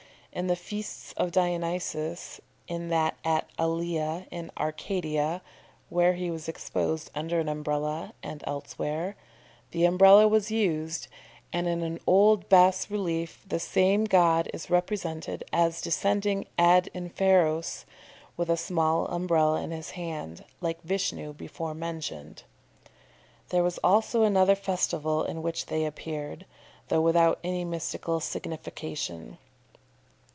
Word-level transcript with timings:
In 0.33 0.47
the 0.47 0.55
feasts 0.55 1.11
of 1.17 1.33
Dionysius 1.33 2.39
(in 2.65 2.87
that 2.87 3.17
at 3.25 3.49
Alea 3.59 4.27
in 4.31 4.49
Arcadia, 4.57 5.41
where 5.89 6.13
he 6.13 6.31
was 6.31 6.47
exposed 6.47 7.11
under 7.13 7.41
an 7.41 7.49
Umbrella, 7.49 8.13
and 8.23 8.41
elsewhere) 8.47 9.17
the 9.71 9.83
Umbrella 9.83 10.29
was 10.29 10.49
used, 10.49 11.09
and 11.51 11.67
in 11.67 11.81
an 11.81 11.99
old 12.07 12.45
has 12.49 12.89
relief 12.89 13.43
the 13.45 13.59
same 13.59 14.05
god 14.05 14.49
is 14.53 14.69
represented 14.69 15.43
as 15.51 15.81
descending 15.81 16.45
ad 16.57 16.89
inferos 16.95 17.83
with 18.37 18.49
a 18.49 18.55
small 18.55 19.07
Umbrella 19.07 19.59
in 19.61 19.71
his 19.71 19.91
hand, 19.91 20.45
like 20.61 20.81
Vishnu 20.83 21.33
before 21.33 21.73
mentioned. 21.73 22.43
There 23.49 23.63
was 23.65 23.79
also 23.79 24.23
another 24.23 24.55
festival 24.55 25.25
in 25.25 25.41
which 25.41 25.65
they 25.65 25.83
appeared, 25.83 26.45
though 26.87 27.01
without 27.01 27.37
any 27.43 27.65
mystical 27.65 28.21
signification. 28.21 29.37